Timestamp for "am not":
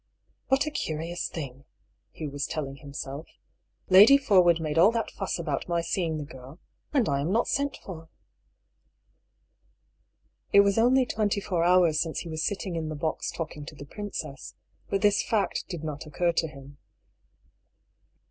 7.21-7.47